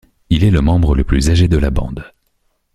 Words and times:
Il 0.31 0.43
est 0.43 0.49
le 0.49 0.61
membre 0.61 0.95
le 0.95 1.03
plus 1.03 1.29
âgé 1.29 1.47
de 1.47 1.57
la 1.59 1.69
bande. 1.69 2.11